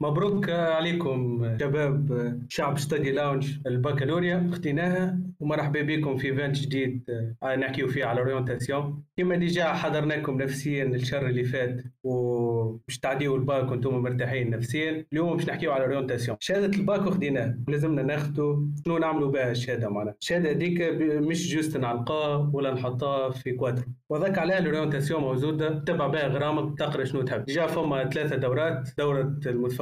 [0.00, 7.04] مبروك عليكم شباب شعب Study Lounge البكالوريا خذيناها ومرحبا بكم في event جديد
[7.42, 13.70] آه، نحكيو فيه على orientation كما déjà حضرناكم نفسيا الشهر اللي فات ومش تعديوا الباك
[13.70, 19.30] وأنتم مرتاحين نفسيا اليوم باش نحكيو على orientation شهادة الباك خديناها لازمنا ناخذوا شنو نعملوا
[19.30, 20.14] بها الشهادة معناها.
[20.22, 26.06] الشهادة هذيك مش juste نعلقاه ولا نحطها في كوادرو وذاك عليها ال orientation موجودة تتبع
[26.06, 27.44] بها غرامك تقرأ شنو تحب.
[27.44, 29.22] déjà فما ثلاثة دورات دورة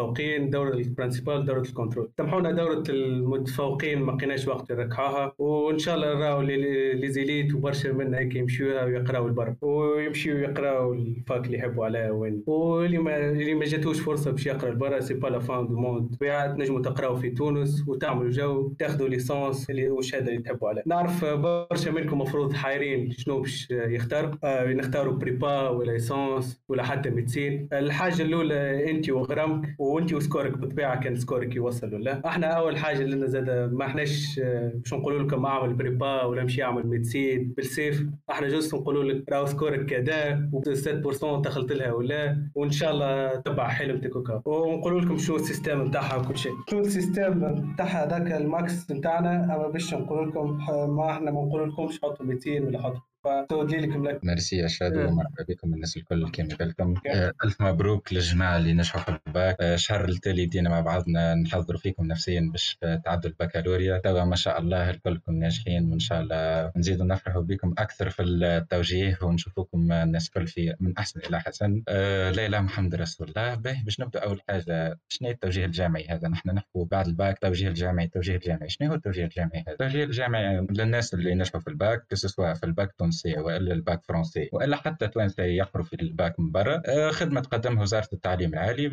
[0.03, 5.79] المتفوقين دورة ال principale دورة ال contrôle سامحونا دورة المتفوقين ما لقيناش وقت نركحوها وإن
[5.79, 11.47] شاء الله نراو les élites وبرشا منا هيك يمشيوها ويقراو البرا ويمشيو يقراو ال fac
[11.47, 12.43] اللي يحبوا عليها وين.
[12.47, 16.17] واللي ما اللي ما جاتوش فرصة باش يقرأ البرا c'est pas la fin du monde
[16.57, 20.83] تنجموا تقراو في تونس وتعملوا جو تاخذوا licence اللي والشهادة اللي تحبوا عليها.
[20.87, 24.39] نعرف برشا منكم مفروض حايرين شنو باش يختار.
[24.45, 31.01] آه نختاروا prépa ولا licence ولا حتى médecine الحاجة الأولى انت وغرامك وانت وسكورك بالطبيعه
[31.01, 34.41] كان سكورك يوصل ولا إحنا أول حاجة لنا زاد ما احناش
[34.75, 39.47] باش نقولوا لكم أعمل prépa ولا امشي أعمل médecine بالسيف إحنا juste نقولوا لك راهو
[39.47, 44.43] سكورك كذا و7% دخلت لها ولا وإن شاء الله تبع حلمتك وكا.
[44.45, 46.53] ونقولوا لكم شو ال système نتاعها وكل شيء.
[46.71, 50.59] شو ال système نتاعها هذاك ال max نتاعنا أما باش نقول لكم
[50.97, 55.01] ما إحنا ما نقول لكمش حطوا 200 ولا حطوا فتودي لكم لك ميرسي يا شادو
[55.09, 59.57] ومرحبا بكم الناس الكل كيما قلتم آه، ألف مبروك للجماعه اللي نجحوا في الباك.
[59.61, 63.99] الشهر آه، التالي دينا مع بعضنا نحضروا فيكم نفسيا باش تعدوا البكالوريا.
[63.99, 69.19] توا ما شاء الله الكلكم ناجحين وإن شاء الله نزيدوا نفرحوا بكم أكثر في التوجيه
[69.23, 73.55] ونشوفوكم الناس الكل في من أحسن إلى حسن لا اله محمد رسول الله.
[73.55, 77.69] باهي باش نبدأ أول حاجة شنو هي التوجيه الجامعي هذا؟ نحن نحكوا بعد الباك توجيه
[77.69, 78.69] الجامعي التوجيه الجامعي.
[78.69, 82.95] شنو هو التوجيه الجامعي هذا؟ التوجيه الجامعي للناس اللي نجحوا في الباك سواء في الباك
[83.13, 86.83] التونسي وإلا ال bac français وإلا حتى توانسه يقروا في الباك من برا.
[86.87, 88.89] آه، خدمة تقدمها وزارة التعليم العالي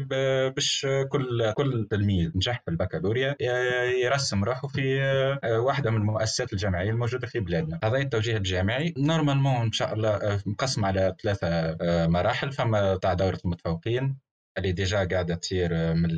[0.55, 3.35] باش كل كل تلميذ نجح في البكالوريا
[4.03, 5.01] يرسم روحه في
[5.43, 7.79] آه، واحدة من المؤسسات الجامعية الموجودة في بلادنا.
[7.83, 8.93] هذا التوجيه الجامعي.
[8.97, 15.03] normalement إن شاء الله آه، مقسم على ثلاثة مراحل فما تاع دورة المتفوقين اللي déjà
[15.03, 16.09] قاعدة تصير من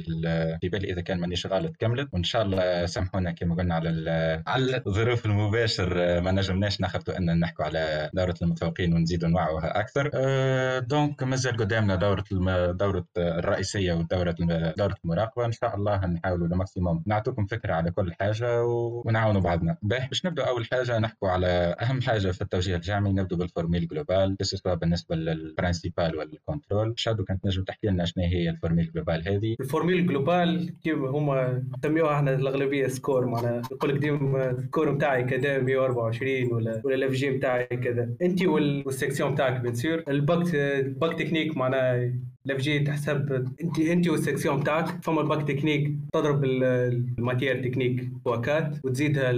[0.61, 4.81] في بالي إذا كان مانيش غلط كملت وإن شاء الله سامحونا كما قلنا على على
[4.87, 10.09] الظروف المباشر ما نجمناش ناخذوا أن نحكوا على دورة المتفوقين ونزيدوا نوعوها أكثر.
[10.13, 12.23] أه donc مازال قدامنا دورة
[12.71, 14.35] دورة الرئيسية ودورة
[14.77, 15.45] دورة المراقبة.
[15.45, 19.77] إن شاء الله نحاولوا le maximum نعطوكم فكرة على كل حاجة ونعاونوا بعضنا.
[19.81, 21.47] باهي باش نبدأ أول حاجة نحكوا على
[21.81, 23.13] أهم حاجة في التوجيه الجامعي.
[23.13, 28.03] نبدأ بال formule globale بالنسبة لل principale ولا ال contrôle شادو كانت نجم تحكي لنا
[28.27, 33.61] هي ال formule globale هذه؟ ال formule globale كيف هما سميوها إحنا الأغلبية score معناها.
[33.71, 38.09] يقول لك ديما ال score نتاعي كذا 124 ولا ولا ال FG نتاعي كذا.
[38.21, 42.13] انت وال section نتاعك بتصير ال bac ال bac technique معناها
[42.45, 43.31] الاف جي تحسب
[43.61, 49.31] انت انت والسكسيون بتاعك فما الباك تكنيك تضرب الماتير تكنيك بواكات وتزيدها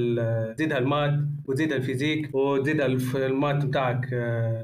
[0.54, 4.10] تزيدها المات وتزيدها الفيزيك وتزيدها المات بتاعك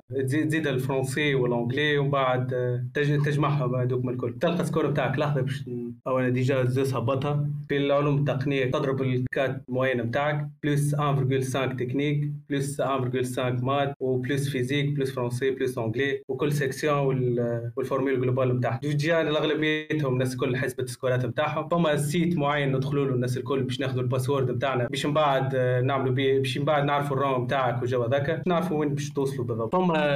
[0.09, 2.47] تزيدها الفرنسي والانجلي ومن بعد
[2.95, 4.39] تجمعهم هذوك الكل.
[4.39, 5.65] تلقى السكور بتاعك لحظة باش
[6.07, 7.49] أو أنا ديجا زوس هبطها.
[7.69, 14.89] في العلوم التقنية تضرب الكات معينة بتاعك بلس 1.5 تكنيك بلس 1.5 مات وبلس فيزيك
[14.89, 17.39] بلس فرنسي بلس انجلي وكل سيكسيون
[17.75, 18.79] وال formule globale بتاعهم.
[18.83, 21.67] جيان اغلبيتهم الناس الكل حسبت السكورات بتاعهم.
[21.67, 24.87] فما site معين ندخلوا له الناس الكل باش ناخذوا ال password بتاعنا.
[24.87, 28.41] باش من بعد نعملوا بيه باش من بعد نعرفوا الرام بتاعك والجو هذاك.
[28.47, 29.75] نعرفوا وين باش توصلوا بالضبط.
[29.75, 30.15] فما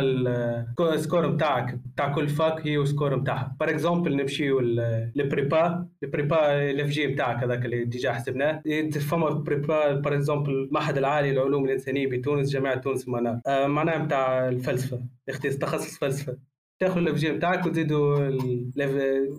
[0.80, 3.56] ال score بتاعك بتاع كل fac هي وال score بتاعها.
[3.60, 8.62] par exemple نمشيو لل prépa ال prépa ال FG بتاعك هذاك اللي déjà حسبناه.
[9.10, 14.48] فما prépa par exemple المعهد العالي للعلوم الإنسانية بتونس جامعة تونس منار آه معناها بتاع
[14.50, 15.02] الفلسفة.
[15.60, 16.53] تخصص فلسفة.
[16.80, 18.30] تاخذ ال FG بتاعك وتزيدوا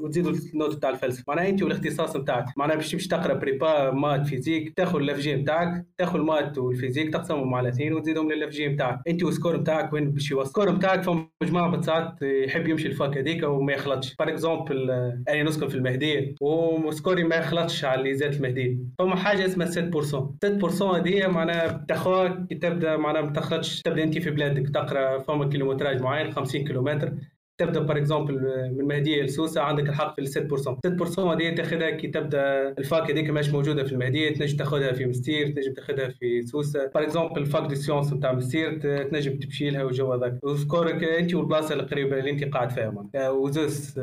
[0.00, 1.24] وتزيدوا ال note بتاع الفلسفة.
[1.28, 5.86] معناها انت والاختصاص بتاعك معناها باش تمشي تقرأ prépa maths physique تاخذ ال FG بتاعك
[5.98, 9.56] تاخذ ال maths وال physique تقسمهم على اثنين وتزيدهم لل FG بتاعك انت وال score
[9.56, 10.42] بتاعك وين باش يوصل.
[10.44, 14.14] ال score بتاعك فما مجموعة ساعات يحب يمشي ال fac هذيك وما يخلطش.
[14.14, 14.90] par exemple
[15.28, 19.66] أنا نسكن في المهديه و score ي ما يخلطش على l'ISET المهديه فما حاجة اسمها
[19.66, 23.82] 7% 7% هذه معناها بتاخذ تبدأ معناها ما تخلطش.
[23.82, 27.12] تبدأ انت في بلادك تقرأ فما kilométrage معين 50 كيلومتر.
[27.58, 28.34] تبدأ par exemple
[28.76, 33.30] من مهديه لسوسه عندك الحق في 6% 6% هذه تاخذها كي تبدأ ال fac هذيك
[33.30, 36.90] ماش موجودة في المهديه تنجم تاخذها في مستير تنجم تاخذها في سوسة.
[36.94, 40.44] par exemple ال fac des sciences نتاع مستير تنجم تمشي لها والجو هذاك.
[40.44, 44.00] وسكورك أنت والبلاصة القريبة اللي أنت قاعد فيها وزوس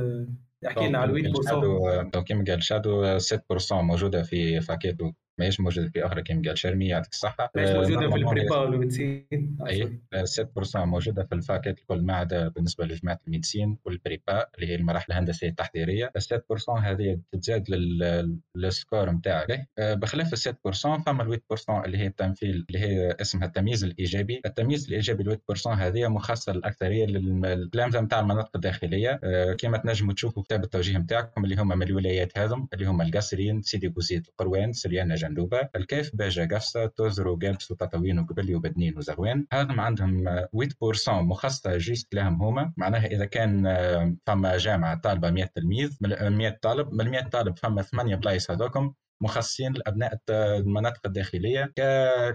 [0.67, 5.11] احكي لنا على 8% donc كيما قال شادو 6% موجودة في facultés.
[5.39, 7.51] ماهيش موجودة في قال شرمي يعطيك الصحة.
[7.55, 12.13] ماهيش موجودة في هي ال prépa وال médecine أي 7% موجودة في الفاكات الكل ما
[12.15, 16.11] عدا بالنسبة لجماعة ال médecine وال prépa اللي هي المراحل الهندسية التحضيرية.
[16.15, 17.65] ال 7% هذه تتزاد
[18.55, 23.45] لل score نتاعك بخلاف ال 7% فما ال 8% اللي هي التمثيل اللي هي اسمها
[23.47, 24.41] التمييز الإيجابي.
[24.45, 29.19] التمييز الإيجابي ال 8% هذه مخصصة للأكثرية للتلامذه نتاع المناطق الداخلية.
[29.59, 33.87] كما تنجموا تشوفوا كتاب التوجيه نتاعكم اللي هما من الولايات هذم اللي هما القصرين سيدي
[33.87, 40.25] بوزيد القيروان سليانة جندوبة الكاف باجا قفصه توزر وقابس وتطاوين وقبلي ومدنين وزغوان هذم عندهم
[40.29, 42.73] 8% مخصصة juste لهم هما.
[42.77, 43.63] معناها إذا كان
[44.27, 48.93] فما جامعة طالبة 100 تلميذ 100 طالب من 100 طالب فما 8 بلايص هذوكم.
[49.21, 51.73] مخصصين لأبناء المناطق الداخلية.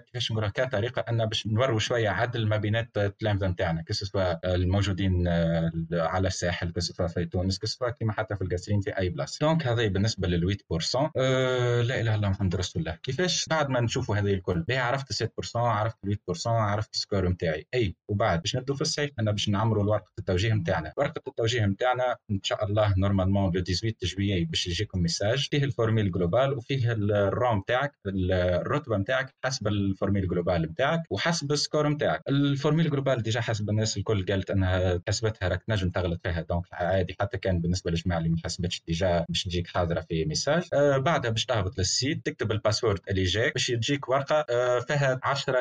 [0.06, 3.82] كيفاش نقولها كطريقة أن باش نوروا شوية عدل ما بين التلامذه نتاعنا.
[3.82, 8.80] que ce soit الموجودين آه، على الساحل كسوا في تونس كسوا كما حتى في القصرين
[8.80, 9.38] في أي بلاصة.
[9.40, 12.98] donc هذا بالنسبة لل 8% أه لا إله إلا الله محمد رسول الله.
[13.02, 17.66] كيفاش بعد ما نشوفوا هذه الكل؟ بها عرفت 6% عرفت 8% عرفت ال score نتاعي.
[17.74, 20.92] أي وبعد باش نبدو في الصيف أنا باش نعمروا ورقه التوجيه نتاعنا.
[20.96, 25.70] ورقة التوجيه نتاعنا إن شاء الله normalement le 18 juillet باش يجيكم message فيه ال
[25.70, 31.59] formule globale وفيه فيه الروم بتاعك الرتبة بتاعك حسب ال formule globale بتاعك وحسب ال
[31.59, 32.22] score بتاعك.
[32.28, 36.64] ال formule globale déjà حسب الناس الكل قالت أنها حسبتها راك تنجم تغلط فيها donc
[36.72, 40.62] عادي حتى كان بالنسبة للجماعه اللي ما حسبتش déjà باش تجيك حاضرة في message.
[40.72, 44.78] آه بعدها باش تهبط لل site تكتب ال password اللي جاك باش تجيك ورقة آه
[44.78, 45.58] فيها 10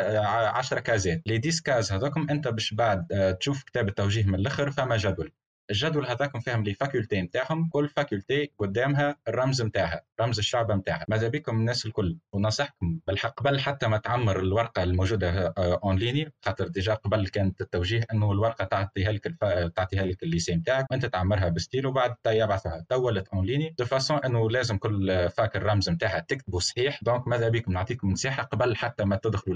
[0.48, 1.22] 10 كازات.
[1.26, 5.32] les 10 cases هذوكم أنت باش بعد آه تشوف كتاب التوجيه من الأخر فما جدول.
[5.70, 11.06] الجدول هذاك فهم لي facultés نتاعهم كل faculté قدامها الرمز نتاعها رمز الشعب نتاعها.
[11.10, 16.68] ماذا بكم الناس الكل؟ ونصحكم بالحق قبل حتى ما تعمر الورقة الموجودة en ligne خاطر
[16.68, 19.44] déjà قبل كانت التوجيه إنه الورقة تعطيها لك الف...
[19.76, 24.18] تعطيها لك ال lycée نتاعك وانت تعمرها بستيل وبعد يبعثها تولت en ligne de façon
[24.18, 27.00] إنه لازم كل fac الرمز نتاعها تكتبه صحيح.
[27.04, 29.56] Donc ماذا بكم؟ نعطيكم مساحه قبل حتى ما تدخلوا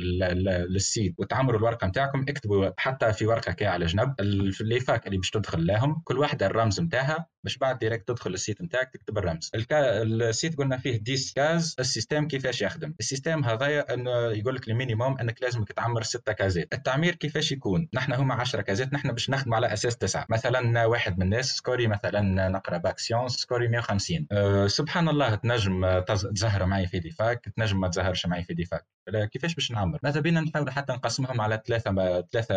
[0.70, 1.16] لل site.
[1.18, 5.30] وتعمروا الورقة نتاعكم اكتبوا حتى في ورقة كي على جنب ال les facs اللي باش
[5.30, 9.52] تدخل لهم كل واحدة الرمز نتاعها باش بعد direct تدخل ال site نتاعك تكتب الرمز.
[9.56, 10.02] الكا...
[10.02, 12.94] ال site قلنا فيه 10 cases ال système كيفاش يخدم.
[13.00, 17.52] ال système هذايا انه يقول لك ال minimum إنك لازمك تعمر 6 كازات التعمير كيفاش
[17.52, 21.46] يكون؟ نحن هما 10 كازات نحن باش نخدم على أساس 9 مثلا واحد من الناس
[21.52, 26.88] score ي مثلا نقرأ bac sciences score ي 150 أه سبحان الله تنجم تزهر معي
[26.88, 28.86] في des facs تنجم ما تزهرش معي في des facs.
[29.32, 32.56] كيفاش باش نعمر؟ ماذا بينا نحاول حتى نقسمهم على ثلاثة ثلاثة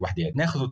[0.00, 0.70] وحدات ناخذ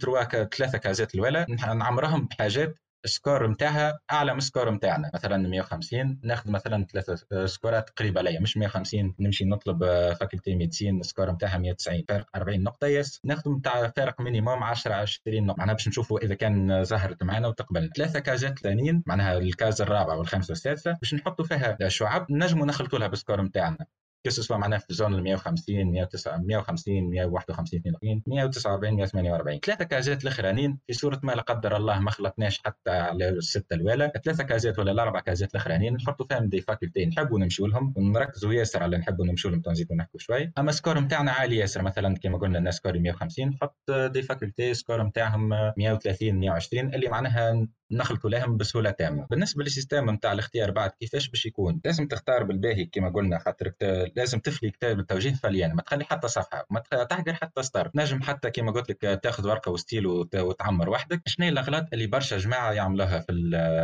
[0.57, 6.21] ثلاثة كازات الاولى نعمرهم بحاجات ال score نتاعها أعلى من ال score نتاعنا مثلا 150
[6.23, 9.85] ناخذ مثلا ثلاثة scores ات قريبة ليا مش 150 نمشي نطلب
[10.21, 14.95] faculté médecine ال score نتاعها 190 فارق 40 نقطة يس ناخذ نتاع فارق minimum 10
[14.95, 19.48] 20 نقطة معناها باش نشوفوا إذا كان زهرت معنا وتقبلنا ثلاثة كازات ثانيين معناها ال
[19.48, 23.87] case الرابعة والخامسة والسادسة باش نحطوا فيها شعب نجموا نخلطوا لها بال score نتاعنا.
[24.31, 30.93] سواء معناها في zone ال 150 150 151 22 149 148 ثلاثة كازات الاخرانيين في
[30.93, 35.21] صوره ما لا قدر الله ما خلطناش حتى على السته الاولى ثلاثة كازات ولا الأربع
[35.21, 37.95] كازات الاخرانيين نحطوا فيهم des facultés نحبوا نمشوا لهم.
[37.97, 39.61] ونركزوا ياسر على نحبوا نمشوا لهم.
[39.61, 40.53] تنزيدوا نحكوا شوي.
[40.59, 41.83] أما ال score نتاعنا عالي ياسر.
[41.83, 47.09] مثلا كما قلنا الناس score ي 150 نحط des facultés score نتاعهم 130 120 اللي
[47.09, 49.27] معناها نخلطوا لهم بسهولة تامة.
[49.31, 53.73] بالنسبة لل système نتاع الاختيار بعد كيفاش باش يكون لازم تختار بالباهي كما قلنا خاطر
[54.17, 57.91] لازم تفلي كتاب التوجيه فليان ما تخلي حتى صفحة ما تحقر حتى سطر.
[57.95, 61.23] نجم حتى كما قلت لك تاخذ ورقة وستيل وتعمر وحدك.
[61.27, 63.33] شنو الأغلاط اللي برشا جماعة يعملوها في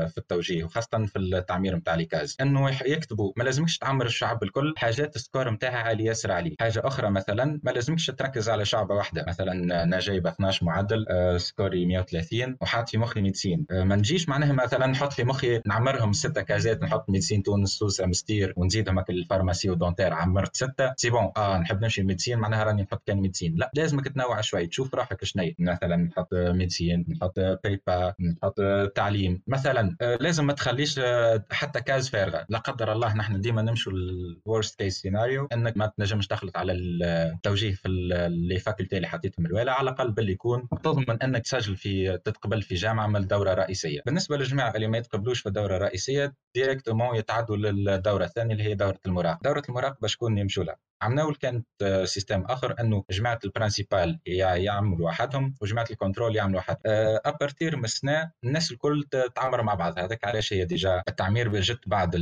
[0.09, 4.75] في التوجيه وخاصة في التعمير نتاع les cases؟ إنه يكتبوا ما لازمكش تعمر الشعب الكل.
[4.77, 8.95] حاجات ال score نتاعها عالي ياسر عليه حاجة أخرى مثلا ما لازمكش تركز على شعبة
[8.95, 9.25] واحدة.
[9.29, 13.97] مثلا أنا جايب 12 معدل آه، score ي 130 وحاط في مخي médecine آه، ما
[13.97, 18.99] نجيش معناها مثلا نحط في مخي نعمرهم ستة كازات نحط médecine تونس سوسه منستير ونزيدهم
[18.99, 20.93] هكا ال pharmacie و dentaire عمرت ستة.
[20.97, 23.55] C'est bon آه نحب نمشي médecine معناها راني نحط كان médecine.
[23.57, 24.67] لا لازمك تنوع شوي.
[24.67, 28.61] تشوف روحك شنو مثلا نحط médecine نحط بيبا نحط
[28.95, 29.43] تعليم.
[29.47, 32.47] مثلا آه، لازم ما تخليش آه، حتى case فارغة.
[32.49, 36.73] لا قدر الله نحن ديما نمشوا ال worst case scenario إنك ما تنجمش تخلط على
[36.73, 37.89] التوجيه في
[38.29, 42.75] les facultés اللي حطيتهم الوالا على الأقل باللي يكون تضمن إنك تسجل في تتقبل في
[42.75, 48.25] جامعة من الدوره الرئيسيه بالنسبة للجماعه اللي ما يتقبلوش في الدورة الرئيسية directement يتعدوا للدورة
[48.25, 49.41] الثانية اللي هي دورة المراقبة.
[49.45, 51.67] دورة المراقبة شكون يمشوا لها؟ عملنا كانت
[52.05, 56.77] système آخر إنه جماعة ال principale يعملوا وحدهم وجماعة ال contrôle يعملوا واحد
[57.25, 59.99] à partir من السنة الناس الكل تتعامر مع بعض.
[59.99, 62.17] هذاك علاش هي déjà التعمير جت بعد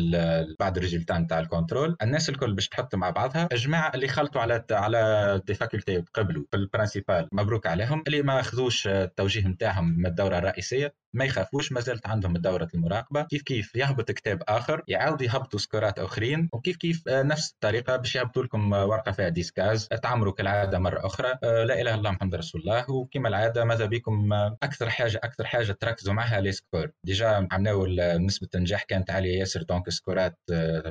[0.61, 4.09] بعد ال résultats ن تاع ال contrôle الناس الكل باش تحط مع بعضها الجماعه اللي
[4.09, 8.03] خلطوا على على des facultés وتقبلوا في ال principale مبروك عليهم.
[8.07, 13.23] اللي ما أخذوش التوجيه نتاعهم من الدورة الرئيسية ما يخافوش ما زالت عندهم دورة المراقبة.
[13.23, 16.49] كيف كيف؟ يهبط كتاب آخر يعاودوا يهبطوا scores ات آخرين.
[16.53, 21.07] وكيف كيف؟ آه، نفس الطريقة باش يهبطوا لكم ورقة فيها des cases تعمروا كالعادة مرة
[21.07, 21.39] أخرى.
[21.45, 22.91] آه، لا إله إلا الله محمد رسول الله.
[22.91, 24.33] وكما العادة ماذا بكم؟
[24.63, 26.91] أكثر حاجة أكثر حاجة تركزوا معها les scores.
[27.05, 27.87] déjà عملناو
[28.19, 30.39] نسبة النجاح كانت عالية ياسر donc scores ات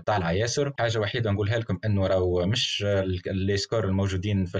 [0.05, 0.73] طالعة ياسر.
[0.79, 2.85] حاجة وحيدة نقولها لكم أنه راهو مش
[3.27, 4.59] les scores الموجودين في,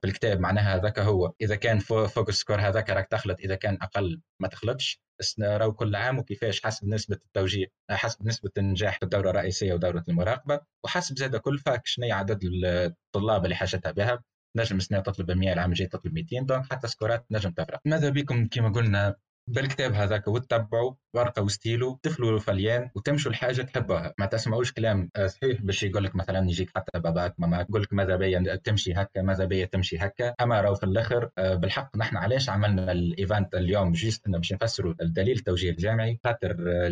[0.00, 1.32] في الكتاب معناها هذاك هو.
[1.40, 5.02] إذا كان فوق ال score هذاك راك تخلط إذا كان أقل ما تخلطش.
[5.40, 10.60] راهو كل عام وكيفاش حسب نسبة التوجيه حسب نسبة النجاح في الدورة الرئيسية ودورة المراقبة
[10.84, 14.22] وحسب زاد كل fac شنو عدد الطلاب اللي حاجتها بها.
[14.56, 17.80] نجم السنة تطلب 100 العام الجاي تطلب 200 donc حتى scores ات نجم تفرق.
[17.86, 24.26] ماذا بكم؟ كما قلنا بالكتاب هذاك وتتبعوا ورقة وستيلو تفلوا فليان وتمشوا الحاجة تحبوها ما
[24.26, 28.16] تسمعوش كلام آه، صحيح باش يقول لك مثلا يجيك حتى باباك ماماك يقول لك ماذا
[28.16, 30.34] بيا تمشي هكا ماذا بيا تمشي هكا.
[30.40, 34.52] أما راهو في الأخر آه، بالحق نحن علاش عملنا ال event اليوم juste إنه باش
[34.52, 36.86] نفسروا الدليل التوجيه الجامعي خاطر آه،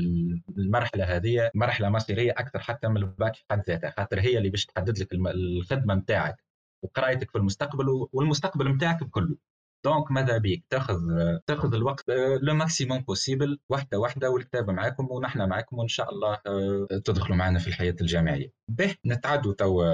[0.59, 3.90] المرحلة هذه مرحلة مصيرية أكثر حتى من الباك في حد ذاتها.
[3.90, 6.45] خاطر هي اللي باش تحدد لك الخدمة نتاعك
[6.85, 9.37] وقرايتك في المستقبل والمستقبل نتاعك بكله.
[9.85, 10.99] Donc ماذا بيك؟ تاخذ
[11.46, 12.04] تاخذ الوقت
[12.42, 17.58] le maximum possible واحدة واحدة والكتاب معاكم ونحن معاكم وإن شاء الله آه، تدخلوا معنا
[17.58, 18.52] في الحياة الجامعية.
[18.70, 19.84] به نتعدوا تو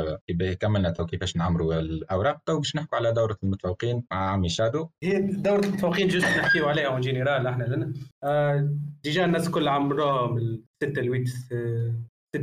[0.61, 4.89] كملنا تو كيفاش نعمروا الأوراق تو باش نحكوا على دورة المتفوقين مع عمي شادو.
[5.03, 7.93] هي دورة المتفوقين juste نحكيو عليها اون جينيرال إحنا لنا.
[8.25, 8.71] آه
[9.05, 11.25] déjà الناس كل عمرهم من 6 ل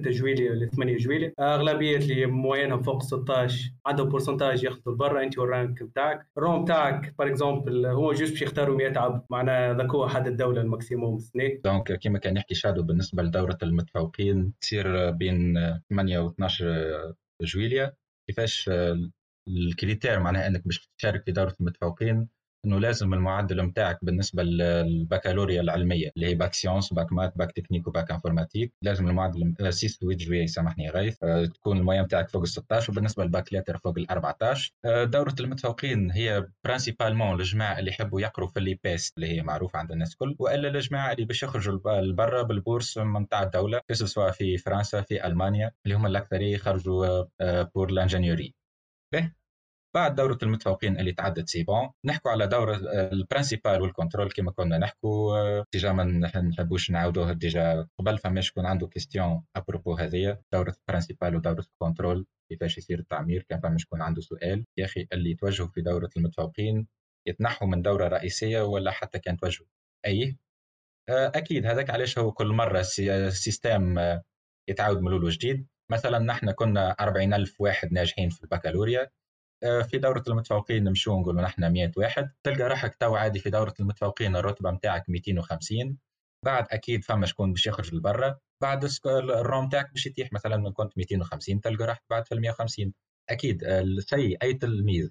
[0.01, 5.23] 6 جويليه ولا 8 جويليه أغلبية اللي moyenne هم فوق 16 عندهم pourcentage ياخذوا برا
[5.23, 6.27] أنت وال rang بتاعك.
[6.38, 10.69] الروم بتاعك par exemple هو juste باش يختاروا 100 عبد معناها هو حد الدولة ال
[10.69, 15.55] maximum سنه donc كما كان يحكي شادو بالنسبة لدورة المتفوقين تصير بين
[15.89, 17.95] 8 و 12 جويلية.
[18.27, 18.69] كيفاش
[19.48, 22.27] ال critères معناها إنك باش تشارك في دورة المتفوقين؟
[22.65, 27.88] إنه لازم المعدل نتاعك بالنسبة للبكالوريا العلمية اللي هي bac sciences bac maths bac technique
[27.88, 32.29] و bac informatique لازم المعدل 6 8 جويي سامحني غيث آه، تكون ال moyenne نتاعك
[32.29, 37.39] فوق ال 16 وبالنسبه لل bac lettres فوق ال 14 آه، دورة المتفوقين هي principalement
[37.39, 40.36] الجماعه اللي يحبوا يقروا في ال IPEST اللي هي معروفة عند الناس الكل.
[40.39, 45.72] وإلا الجماعه اللي باش يخرجوا لبرا بال bourse نتاع الدولة سواء في فرنسا في ألمانيا
[45.86, 47.24] اللي هم الاكثريه يخرجوا
[47.63, 48.53] pour آه، l'ingénierie
[49.95, 54.32] بعد دورة المتفوقين اللي تعدت c'est bon نحكوا على دورة آه، ال principale وال contrôle
[54.31, 56.03] كما كنا نحكوا آه، déjà ما
[56.41, 61.65] نحبوش نعاودوه déjà قبل فماش يكون عنده question à propos هذه دورة ال principale ودورة
[61.74, 64.65] ال contrôle كيفاش يصير التعمير كان فما يكون عنده سؤال.
[64.77, 66.88] يا أخي اللي يتوجهوا في دورة المتفوقين
[67.27, 69.67] يتنحوا من دورة رئيسية ولا حتى كان توجهوا؟
[70.05, 70.38] أي؟
[71.09, 73.96] آه، أكيد هذاك علاش هو كل مرة ال système
[74.69, 75.67] يتعاود من جديد.
[75.91, 79.09] مثلا نحن كنا 40 ألف واحد ناجحين في البكالوريا
[79.89, 82.32] في دورة المتفوقين نمشوا نقولوا نحن 100 واحد.
[82.43, 85.98] تلقى روحك تو عادي في دورة المتفوقين الرتبة نتاعك 250
[86.46, 88.39] بعد أكيد فما شكون باش يخرج لبرا.
[88.62, 92.93] بعد الروم تاعك باش يطيح مثلا من كنت 250 تلقى روحك بعد في 150
[93.29, 95.10] أكيد الشيء أي تلميذ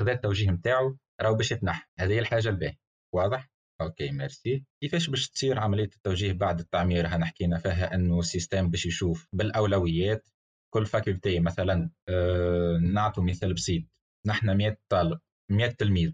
[0.00, 1.90] خذا التوجيه نتاعو راهو باش يتنحى.
[1.98, 2.78] هذه الحاجة الباهيه
[3.14, 3.48] واضح؟
[3.80, 4.64] OK merci.
[4.82, 9.28] كيفاش باش تصير عملية التوجيه بعد التعمير؟ نحن حكينا فيها إنه ال système باش يشوف
[9.32, 10.28] بالأولويات.
[10.74, 13.82] كل faculté مثلا آه نعطوا مثال بسيط.
[14.26, 15.18] نحن 100 طالب
[15.50, 16.12] 100 تلميذ.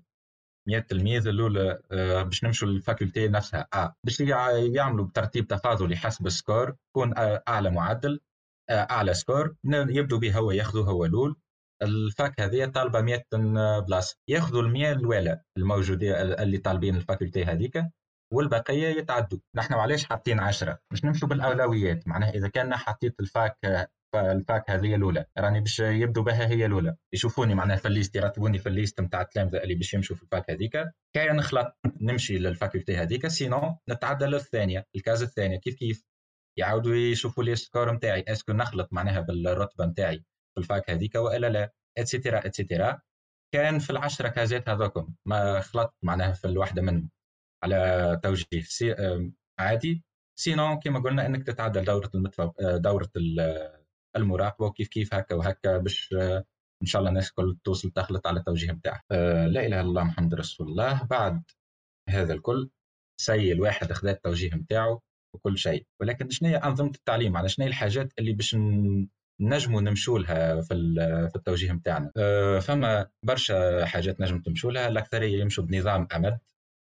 [0.69, 3.69] 100 تلميذ الاولى آه باش نمشوا لل faculté نفسها.
[3.75, 4.21] آه باش
[4.75, 7.15] يعملوا بترتيب تفاضلي حسب ال score يكون
[7.49, 8.21] أعلى معدل
[8.71, 11.37] آه أعلى score يبدو به هو ياخذوا هو الأول.
[11.83, 13.23] ال fac هذه طالبة 100
[13.87, 14.17] بلاصة.
[14.29, 17.83] ياخذوا ال 100 الاولى الموجودين اللي طالبين ال faculté هذيك
[18.33, 19.39] والبقية يتعدوا.
[19.57, 22.09] نحن علاش حاطين 10 باش نمشوا بالأولويات.
[22.09, 23.59] معناها إذا كان حطيت ال fac
[24.13, 25.25] فال fac هذه الأولى.
[25.39, 26.97] راني باش يبدو بها هي الأولى.
[27.13, 30.23] يشوفوني معناها في ال liste يرتبوني في ال liste نتاع التلامذة اللي باش يمشوا في
[30.23, 30.73] ال fac هذيك
[31.17, 35.57] كي نخلط نمشي لل faculté هذيك sinon نتعدى للثانية ال case الثانية.
[35.57, 36.05] كيف كيف؟
[36.59, 40.25] يعاودوا يشوفوا لي ال score نتاعي est-ce que نخلط معناها بالرتبه نتاعي
[40.55, 43.01] في ال fac هذيك وإلا لا؟ et cetera et cetera
[43.55, 45.15] كان في العشرة كازات هذوكم.
[45.27, 47.11] ما خلطت معناها في الواحدة منهم.
[47.65, 48.63] على توجيه.
[48.63, 48.95] c'est
[49.59, 50.05] عادي.
[50.39, 53.09] sinon كما قلنا إنك تتعدى دورة المتفوق دورة
[54.17, 56.15] المراقبة وكيف كيف هكا وهكا باش
[56.83, 60.05] إن شاء الله الناس الكل توصل تخلط على التوجيه نتاعها أه لا إله إلا الله
[60.05, 61.03] محمد رسول الله.
[61.05, 61.43] بعد
[62.09, 62.71] هذا الكل
[63.21, 65.03] c'est الواحد خذا التوجيه نتاعو
[65.35, 65.87] وكل شيء.
[66.01, 68.57] ولكن شنو هي أنظمة التعليم؟ على شنو هي الحاجات اللي باش
[69.41, 70.75] نجموا نمشوا لها في
[71.31, 74.89] في التوجيه نتاعنا آه، فما برشا حاجات نجم تمشوا لها.
[74.89, 76.39] الأكثرية يمشوا بنظام أمد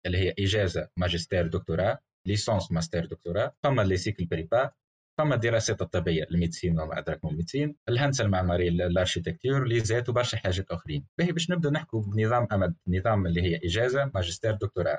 [0.07, 4.71] اللي هي إجازة ماجستير دكتوراه licence master دكتوراه فما les cycles prépa
[5.19, 9.86] فما الدراسات الطبية ال médecine وما أدراك من ال médecine الهندسة المعمارية ال architecture les
[9.86, 11.07] arts وبرشا حاجات أخرين.
[11.19, 14.99] باهي باش نبدأ نحكوا بنظام أمد نظام اللي هي إجازة ماجستير دكتوراه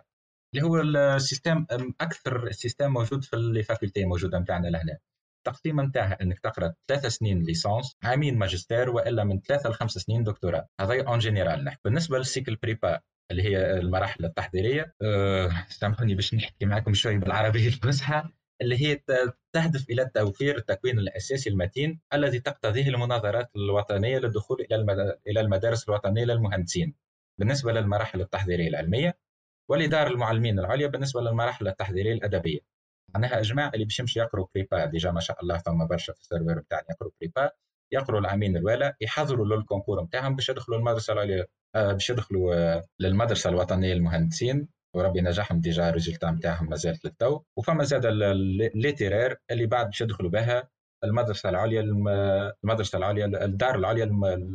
[0.56, 1.66] اللي هو ال système
[2.02, 4.98] أكثر système موجود في les facultés موجوده نتاعنا لهنا.
[5.38, 10.68] التقسيم نتاعها إنك تقرأ ثلاث سنين licence عامين ماجستير وإلا من ثلاثة لخمس سنين دكتوراه.
[10.82, 13.00] هذا en général نحكي بالنسبة لل cycle prépa
[13.32, 18.24] اللي هي المراحل التحضيرية أه سامحوني باش نحكي معكم شوي بالعربيه الفصحى.
[18.62, 18.96] اللي هي
[19.54, 24.76] تهدف إلى توفير التكوين الأساسي المتين الذي تقتضيه المناظرات الوطنية للدخول إلى
[25.28, 26.96] إلى المدارس الوطنية للمهندسين.
[27.40, 29.18] بالنسبة للمراحل التحضيرية العلمية
[29.70, 32.60] ولدار المعلمين العليا بالنسبة للمراحل التحضيرية الأدبية.
[33.16, 34.86] معناها الجماعة اللي باش يمشي يقروا prépa.
[34.86, 37.52] déjà ما شاء الله فما برشا في ال serveur بتاعنا يقروا prépa.
[37.94, 42.84] يقروا العامين الوالا يحضروا لل concours نتاعهم باش يدخلوا المدرسة العليا آه، باش يدخلوا آه،
[43.00, 44.68] للمدرسة الوطنية للمهندسين.
[44.96, 47.42] وربي نجحهم déjà ال résultat نتاعهم مازالت للتو.
[47.58, 48.06] وفما زاد
[48.76, 50.70] littéraire اللي بعد باش يدخلوا بها
[51.04, 51.82] المدرسة العليا
[52.64, 54.06] المدرسة العليا الدار العليا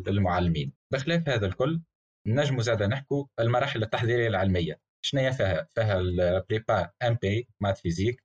[0.06, 1.80] للمعلمين بخلاف هذا الكل
[2.26, 4.80] نجموا زاد نحكوا المراحل التحضيرية العلمية.
[5.04, 8.24] شنو فيها؟ فيها ال prépa MP maths physique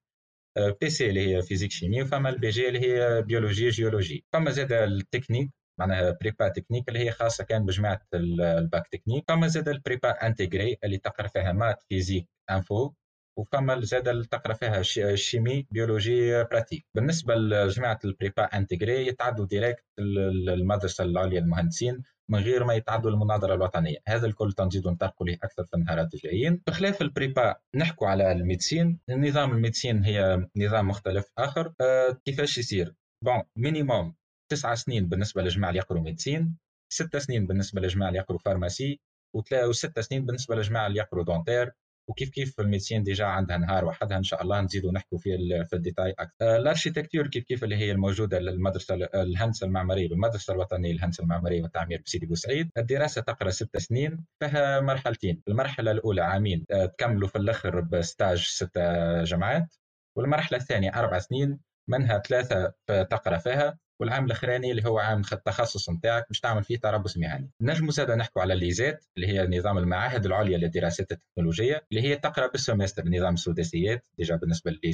[0.82, 5.50] PC اللي هي physique chimie وفما ال BG اللي هي biologie géologie فما زاد التكنيك
[5.80, 9.24] معناها prépa technique اللي هي خاصة كان بجماعة ال bac technique.
[9.28, 12.94] فما زاد ال prépa intégrée اللي تقرأ فيها maths physique info
[13.38, 14.82] وفما زاد اللي تقرأ فيها
[15.16, 16.86] chimie biologie pratique.
[16.96, 23.54] بالنسبة لجماعة ال prépa intégrée يتعدوا directe المدرسة العليا للمهندسين من غير ما يتعدوا المناظرة
[23.54, 23.98] الوطنية.
[24.08, 26.62] هذا الكل تو نزيدوا نطرقوا له أكثر في النهارات الجايين.
[26.68, 31.74] بخلاف ال prépa نحكوا على ال médecine النظام ال médecine هي نظام مختلف آخر.
[31.82, 34.16] أه كيفاش يصير؟ bon minimum
[34.52, 36.58] تسعة سنين بالنسبة للجماعه اللي يقروا médecine
[36.94, 39.00] ست سنين بالنسبة للجماعه اللي يقروا pharmacie
[39.36, 41.72] وست سنين بالنسبة للجماعه اللي يقروا dentaire.
[42.10, 45.66] وكيف كيف في ال médecine déjà عندها نهار وحدها إن شاء الله نزيدوا نحكوا في
[45.70, 46.36] في الديتاي أكثر.
[46.42, 51.62] آه، ال architecture كيف كيف اللي هي الموجودة للمدرسة الهندسة المعمارية بالمدرسة الوطنية للهندسة المعمارية
[51.62, 55.42] والتعمير بسيدي بوسعيد الدراسة تقرأ ست سنين فيها مرحلتين.
[55.48, 58.78] المرحلة الأولى عامين آه، تكملوا في الأخر ب stage ست
[59.24, 59.76] جمعات.
[60.18, 63.78] والمرحلة الثانية أربع سنين منها ثلاثة تقرأ فيها.
[64.02, 67.52] والعام الأخراني اللي هو عام التخصص نتاعك باش تعمل فيه تربص مهني.
[67.62, 72.16] نجم زاد نحكوا على les ISET اللي هي نظام المعاهد العليا للدراسات التكنولوجية اللي هي
[72.16, 74.92] تقرأ بال semestre نظام السداسيات déjà بالنسبة اللي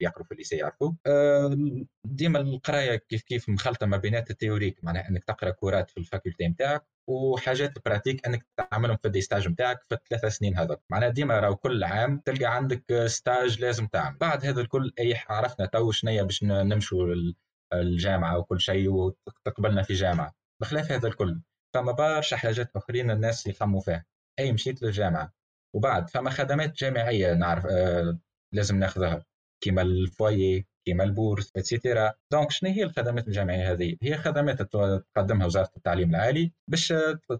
[0.00, 1.56] يقروا في ال lycée يعرفوا أه،
[2.04, 5.98] ديما القراية كيف كيف مخلطة ما بينات ال théorique معناها إنك تقرأ cours ات في
[5.98, 10.56] ال faculté نتاعك وحاجات pratique إنك تعملهم في ال des stages نتاعك في الثلاث سنين
[10.58, 10.80] هذوك.
[10.90, 14.16] معناها ديما راهو كل عام تلقى عندك stage لازم تعمل.
[14.18, 17.14] بعد هذا الكل أي عرفنا تو شنيا باش نمشوا
[17.72, 21.40] الجامعة وكل شيء وتقبلنا في جامعة بخلاف هذا الكل.
[21.74, 24.04] فما برشا حاجات أخرين الناس يخموا فيها.
[24.38, 25.32] أي مشيت للجامعة.
[25.74, 28.18] وبعد فما خدمات جامعية نعرف آه
[28.54, 29.24] لازم ناخذها.
[29.64, 30.66] كيما ال foyer.
[30.88, 35.70] كيما ال bourse et cetera donc شنو هي الخدمات الجامعية هذه؟ هي خدمات تقدمها وزارة
[35.76, 36.94] التعليم العالي باش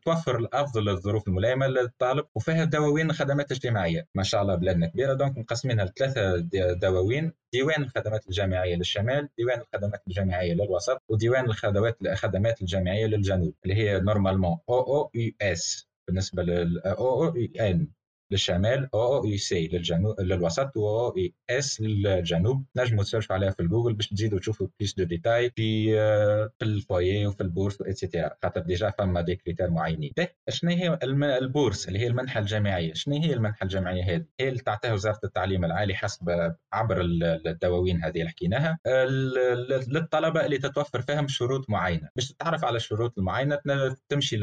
[0.04, 4.06] توفر افضل الظروف الملائمة للطالب وفيها دواوين خدمات اجتماعية.
[4.14, 6.37] ما شاء الله بلادنا كبيرة donc مقسمينها لثلاثة
[6.72, 7.32] دواوين.
[7.52, 14.00] ديوان الخدمات الجامعية للشمال ديوان الخدمات الجامعية للوسط وديوان الخدمات الخدمات الجامعية للجنوب اللي هي
[14.00, 15.11] normalement أو أو
[15.42, 17.88] اس بالنسبة لل أو أو ان
[18.30, 22.64] للشمال أو إي سي للجنوب للوسط أو إي إس للجنوب.
[22.76, 27.26] نجموا تسيرشوا عليها في الجوجل باش تزيدوا تشوفوا بليس دو ديتاي في آه، في الفويي
[27.26, 30.12] وفي البورس اتسيتيرا خاطر ديجا فما دي كريتير معينين.
[30.48, 30.98] شنو هي
[31.38, 35.64] البورس اللي هي المنحة الجامعية؟ شنو هي المنحة الجامعية هذه؟ هي اللي تعطيها وزارة التعليم
[35.64, 37.00] العالي حسب عبر
[37.46, 38.78] الدواوين هذه اللي حكيناها.
[39.88, 42.08] للطلبة اللي تتوفر فيهم شروط معينة.
[42.16, 43.58] باش تتعرف على الشروط المعينة
[44.08, 44.36] تمشي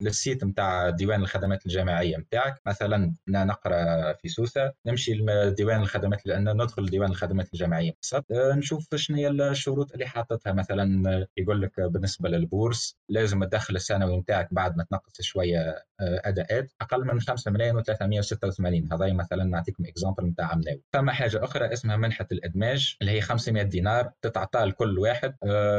[0.00, 6.62] لل site نتاع ديوان الخدمات الجامعية نتاعك مثلا نقرأ في سوسة نمشي لديوان الخدمات لأن
[6.62, 7.92] ندخل ديوان الخدمات الجامعية.
[8.14, 13.76] أه، نشوف شنو هي الشروط اللي حاطتها مثلا يقول لك بالنسبة لل bourse لازم تدخل
[13.76, 19.44] السنوي نتاعك بعد ما تنقص شوية أه، أداءات أقل من 5 ملايين و386 هذا مثلا
[19.44, 24.58] نعطيكم exemple نتاع عمناول فما حاجة أخرى اسمها منحة الإدماج اللي هي 500 دينار تتعطى
[24.58, 25.34] لكل واحد.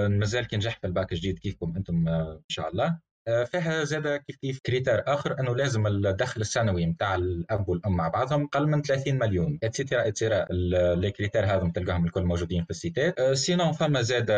[0.10, 2.86] مازال كي نجح في الباك جديد كيفكم أنتم إن شاء الله.
[2.86, 3.00] آه،
[3.46, 8.44] فيها زاد كيف كيف critère آخر أنه لازم الدخل السنوي نتاع الأب والأم مع بعضهم
[8.44, 10.46] أقل من 30 مليون et cetera et cetera
[10.96, 14.32] les critères هذم تلقاهم الكل موجودين في ال site ات sinon فما زاد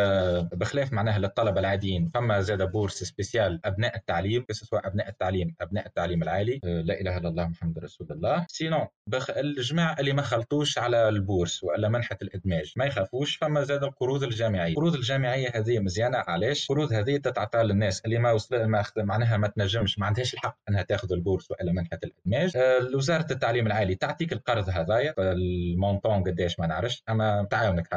[0.54, 6.24] بخلاف معناها للطلبة العاديين فما زاد bourse spéciale أبناء التعليم سواء أبناء التعليم أبناء التعليم
[6.24, 6.60] العالي.
[6.64, 8.46] لا إله إلا الله محمد رسول الله.
[8.50, 9.30] sinon بخ...
[9.30, 14.24] الجماعه اللي ما خلطوش على ال bourse ولا منحة الإدماج ما يخافوش فما زاد القروض
[14.24, 14.70] الجامعية.
[14.70, 18.56] القروض الجامعية هذه مزيانة علاش؟ القروض هذه تتعطى للناس اللي ما وصل
[18.98, 22.58] معناها ما تنجمش ما عندهاش الحق إنها تاخذ ال bourse ولا منحة الإدماج.
[22.58, 27.88] آه، وزاره التعليم العالي تعطيك القرض هذايا ال montant قداش ما نعرفش أما تعاونك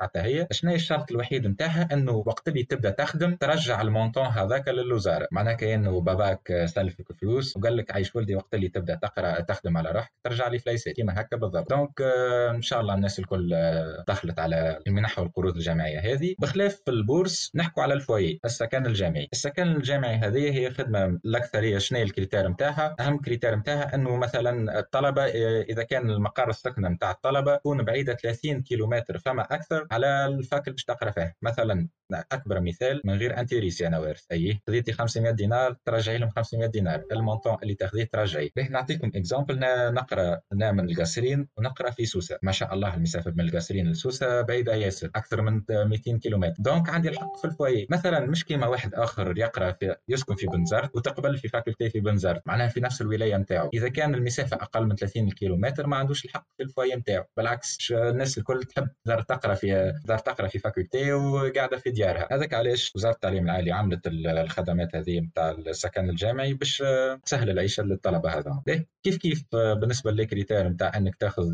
[0.00, 0.46] حتى هي.
[0.50, 5.28] شنو الشرط الوحيد نتاعها؟ إنه وقت اللي تبدأ تخدم ترجع ال montant هذاك للوزارة.
[5.30, 9.90] معناها كانه باباك سلفك فلوس وقال لك عايش ولدي وقت اللي تبدأ تقرأ تخدم على
[9.90, 11.70] روحك ترجع لي فليسات كيما هكا بالضبط.
[11.70, 16.34] donc آه، إن شاء الله الناس الكل آه، دخلت على المنح والقروض الجامعية هذه.
[16.38, 19.28] بخلاف ال bourse نحكوا على ال foyer السكن الجامعي.
[19.32, 21.78] السكن الجامعي هذه هي خدمة الأكثرية.
[21.78, 26.50] شنو هي ال critères نتاعها أهم critère نتاعها أنه مثلا الطلبة آه، إذا كان المقر
[26.50, 31.10] السكنه نتاع الطلبة تكون بعيدة 30 كيلومتر فما أكثر على ال fac اللي باش تقرأ
[31.10, 31.34] فيه.
[31.42, 31.88] مثلا
[32.32, 37.04] أكبر مثال من غير intérêts يا نوارس أي؟ خذيتي 500 دينار ترجعي لهم 500 دينار.
[37.12, 38.52] ال montant اللي تاخذيه ترجعي.
[38.56, 39.58] باهي نعطيكم exemple
[39.94, 42.38] نقرأ أنا من القصرين ونقرأ في سوسة.
[42.42, 46.54] ما شاء الله المسافة من القصرين لسوسة بعيدة ياسر أكثر من 200 كيلومتر.
[46.58, 50.46] donc عندي الحق في ال foyer مثلا مش كيما واحد آخر يقرأ في يسكن في
[50.46, 53.70] بنزرت وتقبل في faculté في بنزرت معناها في نفس الولاية نتاعو.
[53.74, 57.24] إذا كان المسافة أقل من 30 كيلومتر ما عندوش الحق في ال foyer نتاعو.
[57.36, 58.88] بالعكس الناس الكل تحب
[59.28, 62.28] تقرأ في تقرأ في faculté وقاعدة في ديارها.
[62.32, 66.82] هذاك علاش وزارة التعليم العالي عملت الخدمات هذه نتاع السكن الجامعي باش
[67.24, 68.62] تسهل العيشة للطلبة هذا.
[69.02, 71.46] كيف كيف بالنسبة لل critères نتاع إنك تاخذ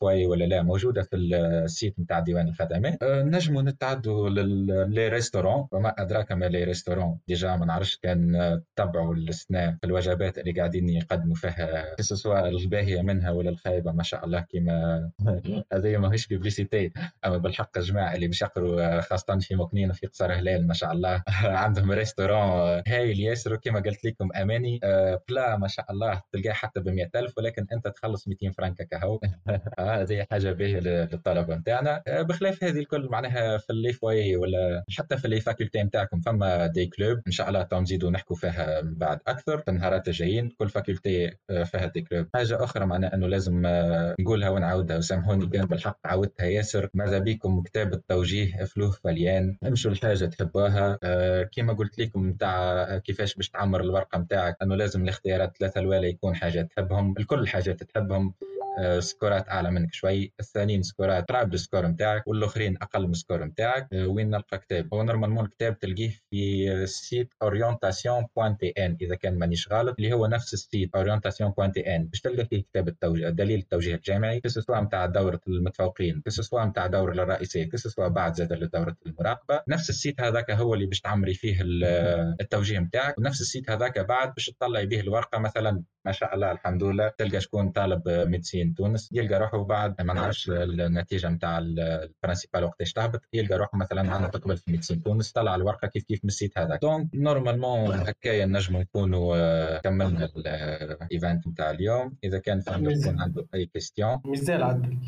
[0.00, 5.68] foyer ولا لا موجودة في ال site نتاع ديوان الخدمات؟ نجموا نتعدوا لل les restaurants
[5.72, 10.88] وما أدراك ما les restaurants déjà ما نعرفش كان تبعوا السنة في الوجبات اللي قاعدين
[10.88, 11.96] يقدموا فيها.
[12.00, 15.10] سواء الباهيه منها ولا الخايبة؟ ما شاء الله كيما
[15.72, 16.92] هذه ماهيش publicité.
[17.26, 21.22] أما بالحق جماعة اللي باش يقروا خاصة في مكنين في قصر هلال ما شاء الله.
[21.64, 24.80] عندهم restaurant هايل ياسر وكما قلت لكم أماني.
[25.28, 29.20] بلا ما شاء الله تلقاه حتى ب 100000 ولكن أنت تخلص 200 فرنك كهو.
[29.78, 32.02] هذه حاجة باهية للطلبة نتاعنا.
[32.08, 36.86] بخلاف هذه الكل معناها في les foyers ولا حتى في les facultés نتاعكم فما des
[36.86, 37.20] clubs.
[37.26, 37.62] إن شاء الله
[37.94, 39.58] نزيدوا نحكوا فيها من بعد أكثر.
[39.58, 43.62] في النهارات الجايين كل faculté فيها des clubs حاجة أخرى معناها إنه لازم
[44.20, 44.96] نقولها ونعاودها.
[44.98, 46.88] وسامحوني كان بالحق عاودتها ياسر.
[46.94, 49.56] ماذا بكم؟ كتاب التوجيه فلوه فليان.
[49.66, 50.98] امشوا الحاجة تحبوها.
[51.44, 56.34] كما قلت لكم نتاع كيفاش باش تعمر الورقة نتاعك إنه لازم الاختيارات ثلاثة الاولى يكون
[56.36, 57.14] حاجة تحبهم.
[57.18, 58.26] الكل الحاجات تحبهم.
[58.26, 58.53] آه،
[58.98, 60.32] scoreات أعلى منك شوي.
[60.40, 64.58] الثانيين scoreات قراب لل score نتاعك والآخرين أقل من ال score نتاعك آه، وين نلقى
[64.58, 70.54] كتاب؟ هو normalement الكتاب تلقيه في site orientation.tn إذا كان مانيش غلط اللي هو نفس
[70.54, 76.22] ال site orientation.tn باش تلقى فيه كتاب التوجيه دليل التوجيه الجامعي سواء نتاع دورة المتفوقين
[76.28, 79.60] سواء نتاع دورة الرئيسية سواء بعد زاد لدورة المراقبة.
[79.68, 81.58] نفس ال site هذاك هو اللي باش تعمري فيه
[82.40, 86.52] التوجيه نتاعك ونفس ال site هذاك بعد باش تطلعي به الورقة مثلا ما شاء الله
[86.52, 87.08] الحمد لله.
[87.08, 92.92] تلقى شكون طالب médecine تونس يلقى روحه بعد ما نعرفش النتيجة نتاع ال principale وقتاش
[92.92, 96.34] تهبط يلقى روحه مثلا عنده تقبل في médecine تونس طلع الورقة كيف كيف من ال
[96.34, 102.16] site هذاك donc normalement هكايا نجموا نكونوا آه، كملنا ال event نتاع اليوم.
[102.24, 104.98] إذا كان فهم يكون عنده أي question مازال عدل.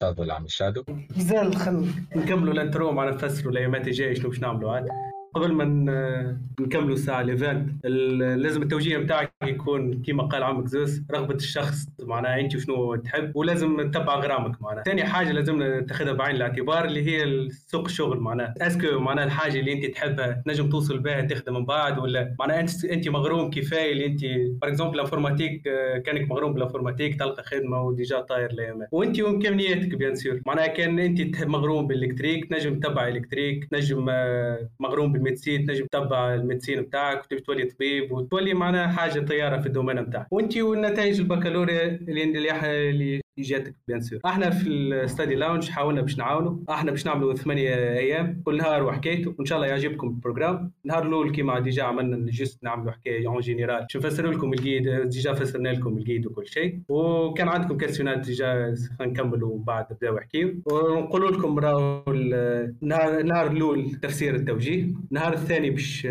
[0.00, 0.84] تفضل عم شادو
[1.16, 4.88] مازال خل نكملوا ال intro مع نفسروا الأيامات الجاية شنو باش نعملوا عاد؟
[5.36, 5.64] قبل ما
[6.60, 7.86] نكملوا الساعة ال event
[8.36, 13.90] لازم التوجيه بتاعك يكون كما قال عمك زوس رغبة الشخص معناها أنت شنو تحب ولازم
[13.90, 14.84] تتبع غرامك معناها.
[14.84, 18.54] ثاني حاجة لازم تاخذها بعين الاعتبار اللي هي سوق الشغل معناها.
[18.60, 22.60] est-ce que معناها الحاجة اللي أنت تحبها تنجم توصل بها تخدم من بعد ولا؟ معناها
[22.60, 24.20] أنت أنت مغروم كفاية اللي أنت
[24.62, 25.62] par exemple ال informatique
[26.04, 30.40] كأنك مغروم بال informatique تلقى خدمة و déjà طاير الايامات وأنت وإمكانياتك bien sûr.
[30.46, 35.86] معناها كأن أنت مغروم بال électrique تنجم تتبع électrique تنجم آه، مغروم بال médecine تنجم
[35.86, 40.26] تتبع ال médecine بتاعك وتبي تولي طبيب وتولي معناها حاجة طيارة في ال domaine بتاعك.
[40.30, 42.22] وانت والنتائج البكالوريا اللي
[42.90, 44.20] اللي جاتك bien sûr.
[44.26, 48.42] إحنا في ال Study Lounge حاولنا باش نعاونوا إحنا باش نعملوا ثمانية أيام.
[48.44, 52.64] كل نهار وحكايته وإن شاء الله يعجبكم ال programme النهار الأول كيما déjà عملنا juste
[52.64, 56.46] نعملوا حكاية en général باش نفسر لكم ال guide déjà فسرنا لكم ال guide وكل
[56.46, 56.80] شيء.
[56.88, 64.34] وكان عندكم questionات déjà نكملوا بعد نبداو نحكيو ونقول لكم راهو النهار النهار الأول تفسير
[64.34, 64.86] التوجيه.
[65.10, 66.08] النهار الثاني باش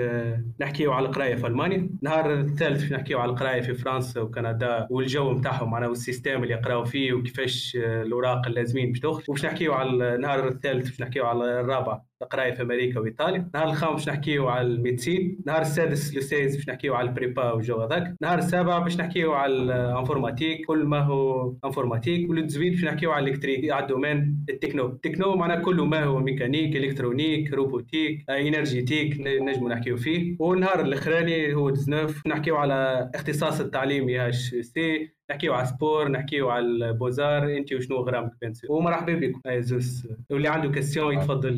[0.62, 1.90] نحكيو على القراية في ألمانيا.
[2.02, 6.54] النهار الثالث باش نحكيو على القراية في فرنسا وكندا والجو نتاعهم معناها وال système اللي
[6.54, 11.60] يقراو فيه وكيفاش الأوراق اللازمين باش تدخل وباش نحكيو على النهار الثالث باش نحكيو على
[11.62, 12.02] الرابع.
[12.26, 13.50] القرايه في أمريكا وإيطاليا.
[13.54, 15.38] النهار الخامس باش نحكيو على ال médecine.
[15.40, 18.16] النهار السادس le seize باش نحكيو على ال prépa والجو هذاك.
[18.22, 22.30] النهار السابع باش نحكيو على ال informatique كل ما هو informatique.
[22.30, 24.86] والتزويد باش نحكيو على الالكتريك على الدومين التكنو.
[24.86, 30.36] التكنو معناها كل ما هو mécanique électronique robotique énergétique نجمو نحكيو فيه.
[30.40, 35.16] والنهار الأخراني هو 19 نحكيو على اختصاص التعليمي H C.
[35.32, 39.42] نحكيو على sport نحكيو على ال beaux-arts انت وشنو غرامك bien ومرحبا بكم.
[39.60, 40.08] زوس.
[40.30, 41.58] واللي عنده question يتفضل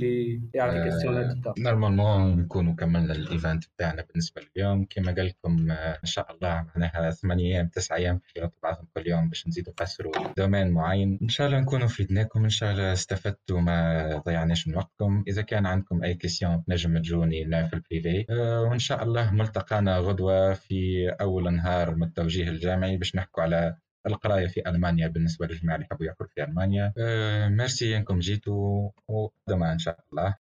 [0.58, 4.86] يعطي question normalement نكونوا كملنا ال event بتاعنا بالنسبة لليوم.
[4.90, 9.30] كما قال لكم إن شاء الله معناها ثمان أيام تسع أيام في بعضهم كل يوم
[9.30, 11.20] باش نزيدوا نفسروا domaine معين.
[11.22, 12.44] إن شاء الله نكونوا فيدناكم.
[12.44, 15.24] إن شاء الله استفدتوا ما ضيعناش من وقتكم.
[15.28, 18.26] إذا كان عندكم أي question تنجم تجوني في ال privé
[18.70, 23.76] وإن شاء الله ملتقانا غدوة في أول نهار من التوجيه الجامعي باش نحكوا على
[24.08, 26.94] القراية في ألمانيا بالنسبة للجماعه اللي يحبوا يقروا في ألمانيا.
[26.98, 30.36] أه ميرسي إنكم جيتوا ودما إن شاء الله.